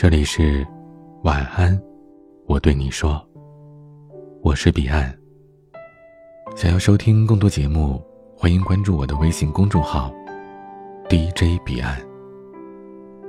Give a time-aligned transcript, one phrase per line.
[0.00, 0.66] 这里是
[1.24, 1.78] 晚安，
[2.46, 3.22] 我对你说，
[4.42, 5.14] 我是彼岸。
[6.56, 8.02] 想要收听更多节目，
[8.34, 10.10] 欢迎关注我的微信公众号
[11.10, 12.00] DJ 彼岸。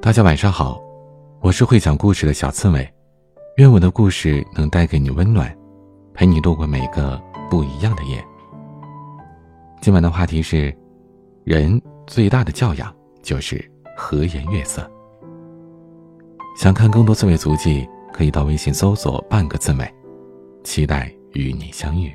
[0.00, 0.82] 大家晚上好，
[1.42, 2.90] 我是会讲故事的小刺猬，
[3.58, 5.54] 愿我的故事能带给你温暖，
[6.14, 8.24] 陪你度过每个不一样的夜。
[9.82, 10.74] 今晚的话题是：
[11.44, 12.90] 人最大的教养
[13.22, 13.62] 就是
[13.94, 14.90] 和颜悦色。
[16.54, 19.92] 想看更多刺猬足迹，可以到微信搜索“半个字美”，
[20.62, 22.12] 期待与你相遇。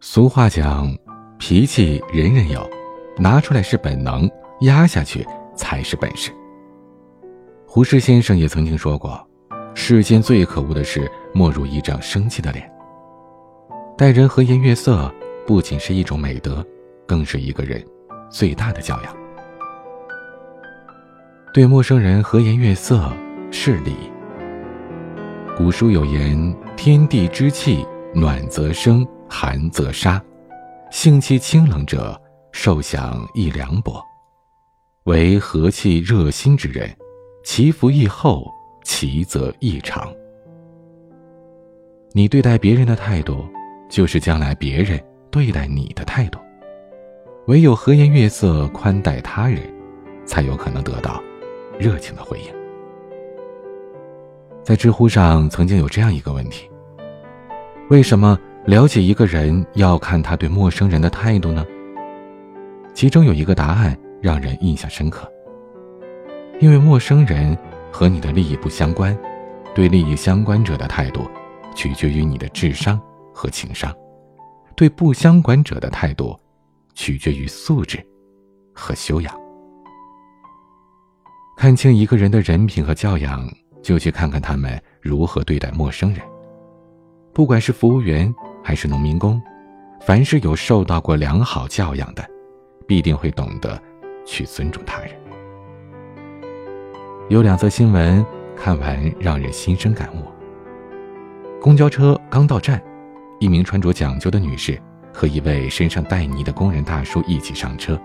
[0.00, 0.92] 俗话讲，
[1.38, 2.68] 脾气人人有，
[3.16, 4.28] 拿出来是本能，
[4.62, 5.24] 压下去
[5.54, 6.32] 才是本事。
[7.64, 9.24] 胡适先生也曾经说过
[9.74, 12.68] ：“世间最可恶的事，莫如一张生气的脸。”
[13.96, 15.12] 待人和颜悦色，
[15.46, 16.66] 不仅是一种美德，
[17.06, 17.84] 更是一个人
[18.28, 19.16] 最大的教养。
[21.52, 23.12] 对陌生人和颜悦色
[23.50, 23.96] 是礼。
[25.56, 27.84] 古书有言：“天地之气，
[28.14, 30.22] 暖则生，寒则杀。
[30.92, 32.20] 性气清冷者，
[32.52, 34.00] 受享亦凉薄；
[35.04, 36.88] 为和气热心之人，
[37.44, 38.46] 其福亦厚，
[38.84, 40.08] 其则亦长。”
[42.14, 43.44] 你对待别人的态度，
[43.90, 46.38] 就是将来别人对待你的态度。
[47.48, 49.60] 唯有和颜悦色宽待他人，
[50.24, 51.20] 才有可能得到。
[51.80, 52.54] 热情的回应。
[54.62, 56.70] 在知乎上曾经有这样一个问题：
[57.88, 61.64] 为什么了解一个人要看他对陌生人的态度呢？
[62.92, 65.26] 其中有一个答案让人印象深刻。
[66.60, 67.56] 因为陌生人
[67.90, 69.16] 和你的利益不相关，
[69.74, 71.26] 对利益相关者的态度
[71.74, 73.00] 取决于你的智商
[73.32, 73.90] 和情商，
[74.76, 76.38] 对不相关者的态度
[76.92, 78.06] 取决于素质
[78.74, 79.39] 和修养。
[81.60, 83.46] 看清一个人的人品和教养，
[83.82, 86.22] 就去看看他们如何对待陌生人。
[87.34, 88.34] 不管是服务员
[88.64, 89.38] 还是农民工，
[90.00, 92.26] 凡是有受到过良好教养的，
[92.86, 93.78] 必定会懂得
[94.24, 95.10] 去尊重他人。
[97.28, 98.24] 有两则新闻
[98.56, 100.24] 看完让人心生感悟。
[101.60, 102.82] 公交车刚到站，
[103.38, 104.80] 一名穿着讲究的女士
[105.12, 108.00] 和一位身上带泥的工人大叔一起上车。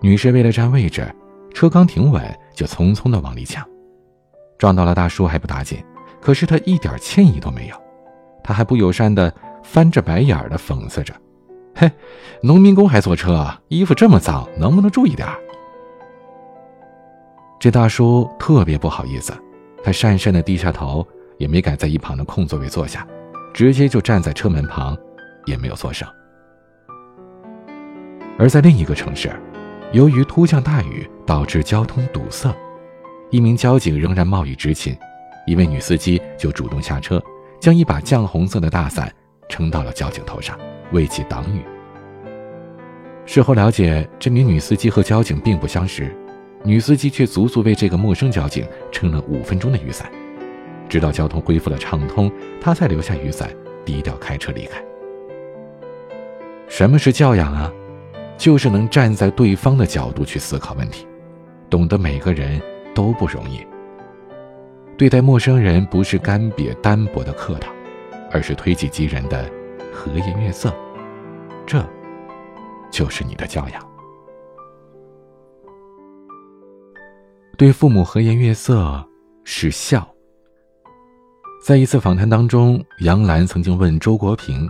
[0.00, 1.06] 女士为了占位置。
[1.54, 2.22] 车刚停稳，
[2.58, 3.64] 就匆匆的往里抢，
[4.58, 5.78] 撞到了大叔还不打紧，
[6.20, 7.76] 可是他一点歉意都没有，
[8.42, 9.32] 他还不友善的
[9.62, 11.14] 翻着白眼的讽刺着
[11.72, 11.88] ：“嘿，
[12.42, 15.28] 农民工还坐车，衣服这么脏，能不能注意点？”
[17.60, 19.32] 这大叔特别不好意思，
[19.84, 21.06] 他讪讪的低下头，
[21.38, 23.06] 也没敢在一旁的空座位坐下，
[23.54, 24.98] 直接就站在车门旁，
[25.46, 26.08] 也没有作声。
[28.36, 29.30] 而在另一个城市。
[29.92, 32.50] 由于突降大雨导致交通堵塞，
[33.28, 34.96] 一名交警仍然冒雨执勤，
[35.46, 37.22] 一位女司机就主动下车，
[37.60, 39.12] 将一把绛红色的大伞
[39.46, 40.58] 撑到了交警头上，
[40.90, 41.60] 为其挡雨。
[43.26, 46.16] 事后了解，这名女司机和交警并不相识，
[46.64, 50.10] 女司机却足足为这个陌生交警撑了五分钟的雨伞，
[50.88, 53.50] 直到交通恢复了畅通，她才留下雨伞，
[53.84, 54.82] 低调开车离开。
[56.68, 57.70] 什么是教养啊？
[58.38, 61.06] 就是能站在对方的角度去思考问题，
[61.70, 62.60] 懂得每个人
[62.94, 63.66] 都不容易。
[64.96, 67.70] 对待陌生人不是干瘪单薄的客套，
[68.32, 69.50] 而是推己及人的
[69.92, 70.74] 和颜悦色，
[71.66, 71.84] 这，
[72.90, 73.88] 就是你的教养。
[77.56, 79.04] 对父母和颜悦色
[79.44, 80.06] 是孝。
[81.64, 84.68] 在一次访谈当中，杨澜曾经问周国平：“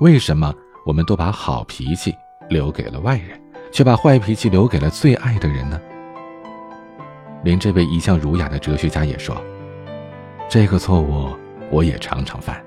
[0.00, 0.54] 为什么
[0.86, 2.14] 我们都把好脾气？”
[2.50, 3.40] 留给了外人，
[3.72, 5.80] 却把坏脾气留给了最爱的人呢？
[7.44, 9.36] 连这位一向儒雅的哲学家也说
[10.48, 11.28] ：“这个错误
[11.70, 12.64] 我也常常犯。”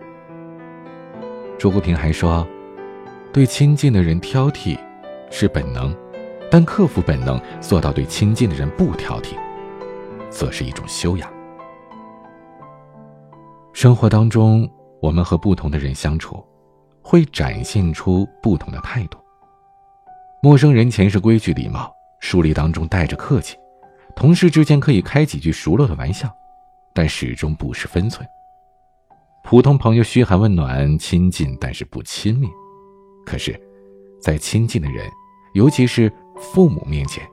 [1.58, 2.48] 朱国平还说
[3.34, 4.78] ：“对亲近的人挑剔
[5.32, 5.96] 是本能，
[6.52, 9.36] 但克服本能，做到对亲近的人不挑剔，
[10.30, 11.28] 则是一种修养。”
[13.74, 14.70] 生活当中，
[15.02, 16.46] 我们和不同的人相处，
[17.02, 19.18] 会展现出不同的态度。
[20.44, 23.56] 陌生人前是规矩礼貌，疏离当中带着客气；
[24.18, 26.28] 同事之间可以开几句熟络的玩笑，
[26.92, 28.28] 但始终不失分寸。
[29.44, 32.50] 普通朋友嘘寒问暖，亲近但是不亲密。
[33.24, 33.56] 可是，
[34.20, 35.08] 在亲近的人，
[35.54, 37.24] 尤其是父母面前，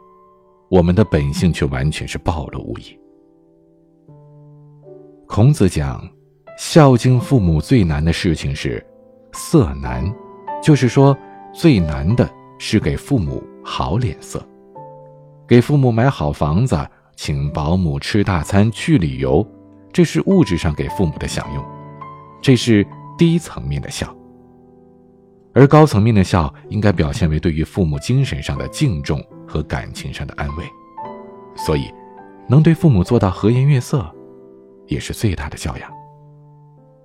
[0.69, 2.95] 我们的本性却完全是暴露无遗。
[5.27, 6.07] 孔子讲，
[6.59, 8.87] 孝敬父母最难的事情是
[9.33, 10.05] 色难，
[10.63, 11.17] 就是说
[11.55, 12.31] 最难的。
[12.57, 14.41] 是给父母好脸色，
[15.47, 16.79] 给父母买好房子，
[17.17, 19.47] 请保姆吃大餐、去旅游，
[19.93, 21.65] 这是物质上给父母的享用，
[22.41, 22.87] 这是
[23.19, 24.15] 低层面的孝。
[25.53, 30.65] 而高层面的孝，应该表现为对于父母精神上的敬重和感情上的安慰。
[31.55, 31.93] 所以，
[32.49, 34.05] 能对父母做到和颜悦色，
[34.87, 35.89] 也是最大的教养。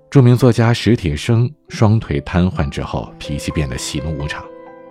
[0.09, 4.43] 著名作家史铁生双腿瘫痪之后，脾气变得喜怒无常，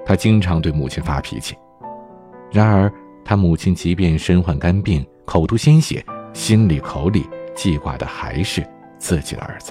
[0.06, 1.56] 他经常对母亲发脾气。
[2.52, 2.88] 然而，
[3.28, 6.02] 他母亲即便身患肝病、口吐鲜血，
[6.32, 8.66] 心里口里记挂的还是
[8.98, 9.70] 自己的儿子。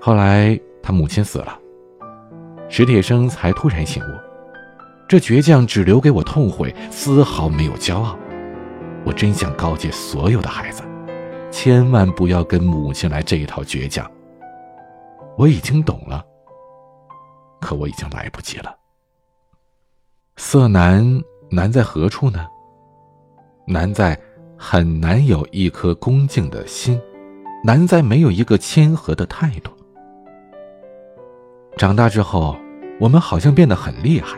[0.00, 0.56] 后来。
[0.84, 1.56] 他母亲死了，
[2.68, 4.06] 史铁生才突然醒悟，
[5.08, 8.18] 这倔强只留给我痛悔，丝毫没有骄傲。
[9.06, 10.82] 我真想告诫所有的孩子，
[11.52, 14.04] 千万不要跟母亲来这一套倔强。
[15.38, 16.20] 我已经懂了，
[17.60, 18.81] 可我已经来不及了。
[20.44, 22.44] 色难难在何处呢？
[23.64, 24.18] 难在
[24.58, 27.00] 很难有一颗恭敬的心，
[27.62, 29.70] 难在没有一个谦和的态度。
[31.76, 32.56] 长大之后，
[32.98, 34.36] 我们好像变得很厉害，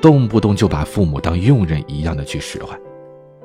[0.00, 2.80] 动不动就把父母当佣人一样的去使唤，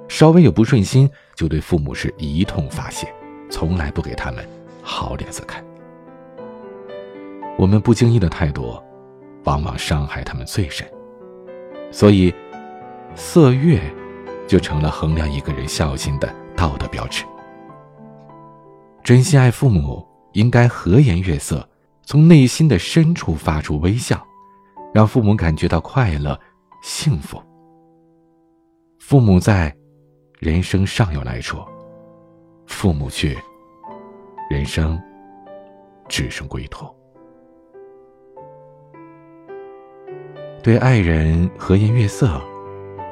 [0.08, 3.12] 稍微有不顺心就对父母是一通发泄，
[3.50, 4.48] 从来不给他们
[4.84, 5.66] 好脸色看。
[7.58, 8.80] 我们不经意的态度，
[9.46, 10.88] 往往伤害他们最深，
[11.92, 12.34] 所以，
[13.16, 13.81] 色悦
[14.48, 17.24] 就成了衡量一个人孝心的道德标志。
[19.04, 21.68] 真心爱父母，应该和颜悦色。
[22.04, 24.25] 从内心的深处发出微笑，
[24.94, 26.39] 让父母感觉到快乐、
[26.81, 27.38] 幸福。
[29.00, 29.75] 父母在，
[30.40, 31.57] 人生尚有来处；
[32.66, 33.38] 父母去，
[34.50, 34.98] 人生
[36.07, 36.86] 只剩归途。
[40.68, 42.42] 对爱人和颜悦色，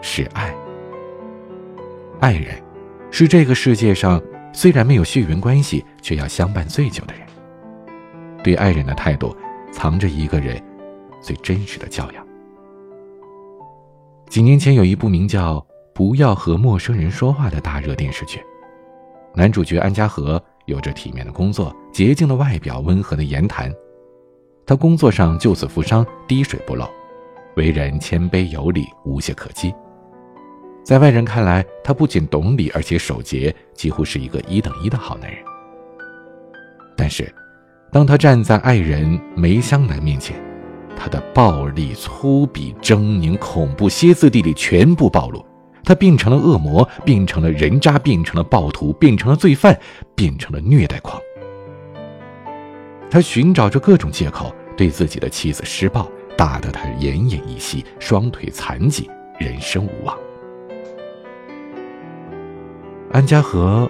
[0.02, 0.54] 是爱。
[2.19, 2.62] 爱人，
[3.12, 4.22] 是这个世界上
[4.52, 7.22] 虽然没有血缘关系，却要相伴最久的人。
[8.44, 9.34] 对爱人的态度，
[9.72, 10.62] 藏着一个人
[11.22, 12.28] 最真实的教养。
[14.28, 15.56] 几年前有一部名叫
[15.94, 18.42] 《不要和陌生人说话》的大热电视剧，
[19.34, 23.74] 男主角安家和有着体面的工作、洁净的外表、温和的言谈。
[24.66, 26.86] 他工作上救死扶伤、滴水不漏，
[27.56, 29.74] 为人谦卑有礼、无懈可击。
[30.84, 35.40] 在外人看来，他不仅懂礼，而且守节，几乎是一个一等一的好男人。
[36.96, 37.34] 但是。
[37.92, 40.36] 当他站在爱人梅香兰面前，
[40.98, 45.46] 他的暴力、粗鄙、狰狞、恐怖歇斯底里全部暴露。
[45.81, 49.80] 他变成了恶魔，变成了人渣，变成了暴徒，变成了罪犯，
[50.13, 51.22] 变成了虐待狂。
[53.10, 56.06] 他寻找着各种借口对自己的妻子施暴，
[56.38, 59.10] 打得他奄奄一息，双腿残疾，
[59.40, 60.18] 人生无望。
[63.12, 63.90] 安家和，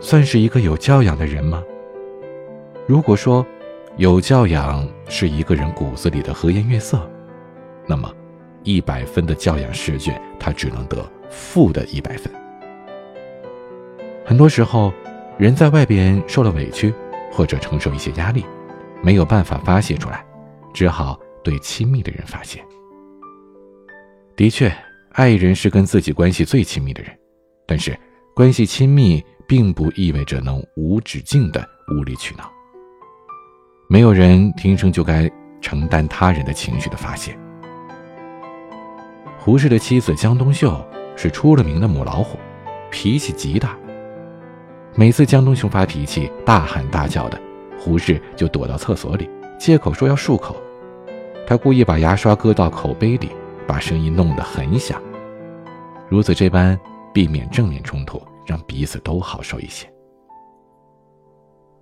[0.00, 1.62] 算是一个有教养的人吗？
[2.86, 3.44] 如果说，
[3.96, 7.08] 有教养是一个人骨子里的和颜悦色，
[7.86, 8.10] 那么，
[8.62, 12.32] 一百分的教养试卷，他只能得负的一百分。
[14.24, 14.92] 很多时候，
[15.36, 16.94] 人在外边受了委屈，
[17.30, 18.46] 或者承受一些压力，
[19.02, 20.24] 没有办法发泄出来，
[20.72, 22.64] 只好对亲密的人发泄。
[24.36, 24.72] 的确，
[25.12, 27.12] 爱人是跟自己关系最亲密的人，
[27.66, 27.96] 但是，
[28.34, 32.50] 关系亲密并不意味着能无止境的无理取闹。
[33.88, 37.36] 没有人天生就该承担他人的情绪的发泄。
[39.38, 40.82] 胡适的妻子江冬秀
[41.14, 42.38] 是出了名的母老虎，
[42.90, 43.76] 脾气极大。
[44.94, 47.38] 每次江冬秀发脾气，大喊大叫的，
[47.78, 49.28] 胡适就躲到厕所里，
[49.58, 50.56] 借口说要漱口。
[51.46, 53.30] 他故意把牙刷搁到口杯里，
[53.66, 55.00] 把声音弄得很响，
[56.08, 56.78] 如此这般
[57.12, 59.86] 避免正面冲突，让彼此都好受一些。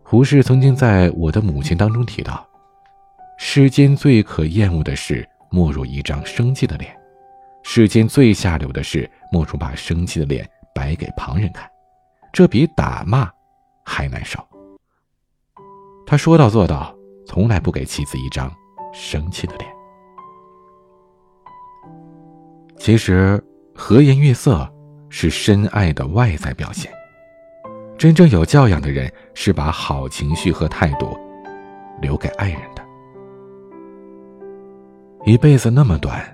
[0.02, 2.44] 胡适曾经在我的母亲当中提到
[3.38, 6.90] ：“世间最可厌恶的事，莫如一张生气的脸；
[7.62, 11.70] 世间最下流的事，莫如把生气的脸摆给旁人看，
[12.32, 13.30] 这比打骂
[13.84, 14.40] 还难受。”
[16.04, 16.92] 他说到做到，
[17.24, 18.52] 从来不给妻子一张
[18.92, 19.70] 生气的脸。
[22.78, 23.42] 其实，
[23.74, 24.70] 和颜悦色
[25.08, 26.90] 是深爱的外在表现。
[27.98, 31.18] 真正有教养的人是把好情绪和态度
[32.00, 32.82] 留给爱人的。
[35.26, 36.24] 一辈子那么短，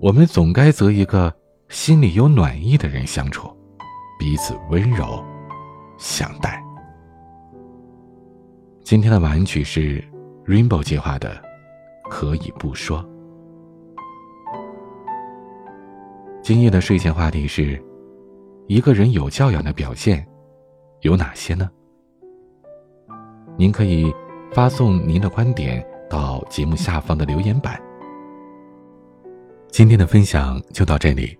[0.00, 1.30] 我们总该择一个
[1.68, 3.54] 心里有暖意的人相处，
[4.18, 5.22] 彼此温柔
[5.98, 6.58] 相待。
[8.82, 10.02] 今天的晚安曲是
[10.46, 11.28] Rainbow 计划的
[12.08, 12.98] 《可以不说》。
[16.42, 17.82] 今夜的睡前话题是：
[18.66, 20.26] 一个人有教养的表现
[21.00, 21.70] 有哪些呢？
[23.56, 24.12] 您可以
[24.52, 27.80] 发送您的观点到节目下方的留言板。
[29.68, 31.38] 今天的分享就到这里，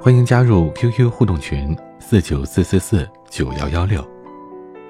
[0.00, 4.04] 欢迎加入 QQ 互动群四九四四四九幺幺六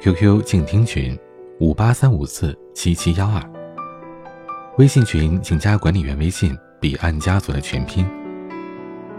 [0.01, 1.19] ，QQ 静听群
[1.61, 3.41] 五八三五四七七幺二，
[4.81, 8.09] 微信群请加管理员微信彼岸家族的全拼，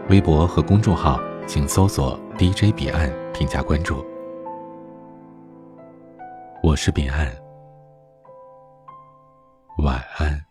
[0.09, 4.03] 微博和公众号请搜索 DJ 彼岸添加关注。
[6.63, 7.31] 我是彼岸，
[9.83, 10.50] 晚安。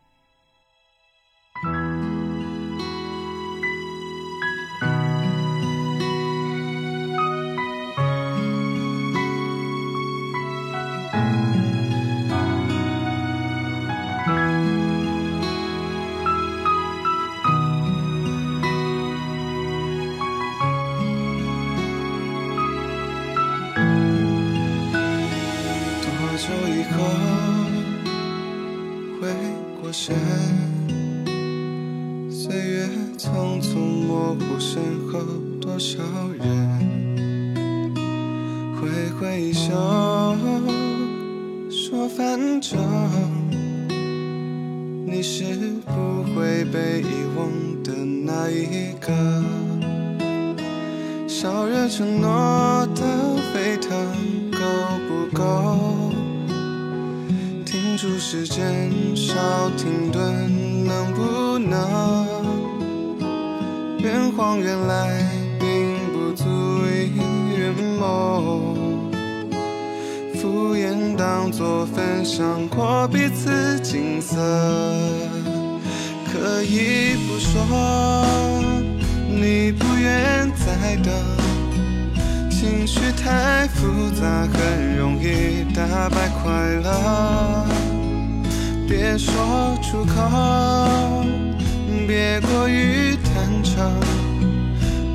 [29.92, 30.14] 线，
[32.30, 33.74] 岁月匆匆
[34.06, 35.18] 模糊身后
[35.60, 35.98] 多少
[36.38, 37.92] 人，
[38.76, 39.72] 挥挥手，
[41.68, 42.78] 说反正
[45.06, 47.48] 你是不会被遗忘
[47.82, 47.92] 的
[48.24, 49.12] 那一个，
[51.26, 52.30] 烧热承诺
[58.00, 59.34] 住时间，稍
[59.76, 60.48] 停顿，
[60.86, 62.26] 能不能
[63.98, 64.58] 圆谎？
[64.58, 65.22] 原来
[65.58, 65.68] 并
[66.10, 66.46] 不足
[66.88, 67.20] 以
[67.58, 69.10] 圆梦，
[70.34, 74.34] 敷衍当作分享过彼此景色，
[76.32, 78.64] 可以不说，
[79.28, 81.12] 你不愿再等，
[82.50, 86.50] 情绪太复杂，很容易打败快
[86.82, 87.79] 乐。
[88.90, 91.24] 别说出口，
[92.08, 93.88] 别过于坦诚，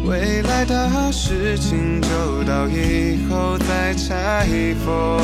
[0.06, 2.08] 未来的事情就
[2.46, 4.48] 到以后再拆
[4.86, 5.20] 封。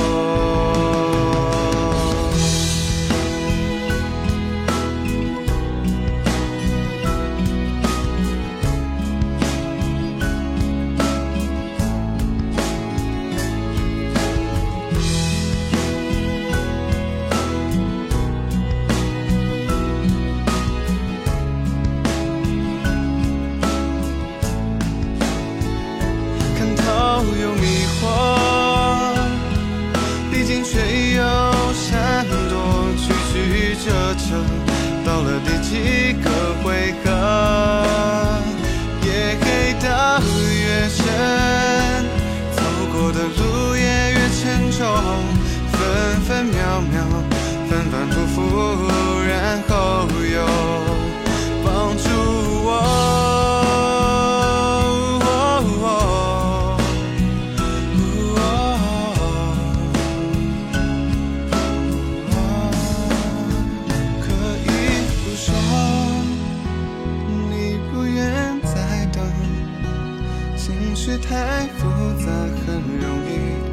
[71.17, 71.79] 太复
[72.19, 72.25] 杂，
[72.65, 72.67] 很
[72.99, 73.29] 容易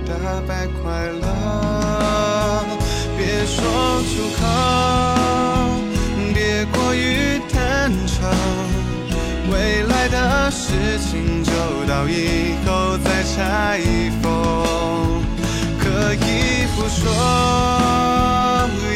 [0.06, 0.10] 打
[0.46, 1.24] 败快乐。
[3.16, 3.56] 别说
[4.02, 4.42] 出口，
[6.34, 8.16] 别过于坦诚。
[9.52, 11.52] 未来的事情就
[11.86, 13.80] 到以后再拆
[14.22, 14.26] 封。
[15.78, 17.04] 可以不说，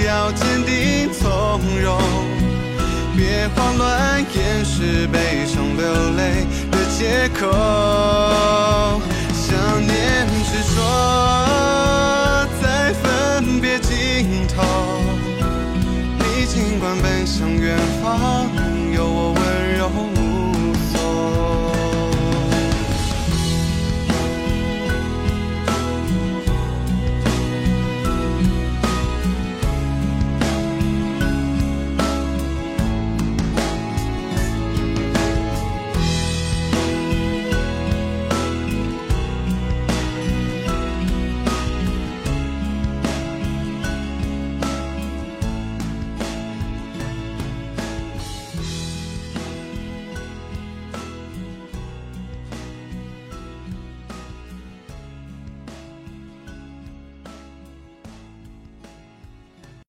[0.06, 2.00] 要坚定从容。
[3.14, 5.84] 别慌乱掩饰悲伤流
[6.16, 6.46] 泪
[7.02, 7.50] 借口
[9.34, 14.62] 想念是说在分别尽头。
[16.20, 18.48] 你尽管奔向远方
[18.94, 19.34] 有我